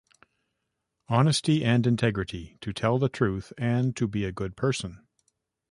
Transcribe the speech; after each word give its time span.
Honesty 1.09 1.63
and 1.63 1.85
Integrity: 1.85 2.57
To 2.61 2.73
tell 2.73 2.97
the 2.97 3.07
truth 3.07 3.53
and 3.55 3.93
be 4.09 4.25
a 4.25 4.31
good 4.31 4.57
person. 4.57 5.05